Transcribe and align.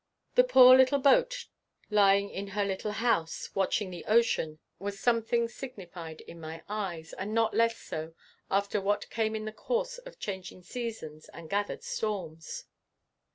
The 0.33 0.43
poor 0.43 0.75
little 0.75 0.97
boat 0.97 1.45
lying 1.91 2.31
in 2.31 2.47
her 2.57 2.65
little 2.65 2.93
house 2.93 3.51
watching 3.53 3.91
the 3.91 4.03
ocean, 4.05 4.57
was 4.79 4.99
something 4.99 5.47
signified 5.47 6.21
in 6.21 6.39
my 6.41 6.63
eyes, 6.67 7.13
and 7.13 7.35
not 7.35 7.53
less 7.53 7.77
so 7.77 8.15
after 8.49 8.81
what 8.81 9.11
came 9.11 9.35
in 9.35 9.45
the 9.45 9.51
course 9.51 9.99
of 9.99 10.17
changing 10.17 10.63
seasons 10.63 11.29
and 11.29 11.51
gathered 11.51 11.83
storms. 11.83 12.65